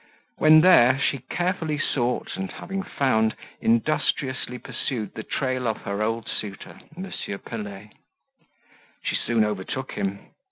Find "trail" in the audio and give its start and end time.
5.21-5.67